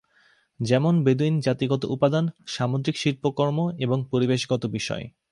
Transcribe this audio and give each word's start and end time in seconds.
যেমন 0.59 0.93
বেদুইন 1.03 1.35
জাতিগত 1.39 1.85
উপাদান, 1.85 2.25
সামুদ্রিক 2.47 2.95
শিল্পকর্ম 2.97 3.57
এবং 3.79 3.97
পরিবেশগত 4.11 4.65
বিষয়। 4.65 5.05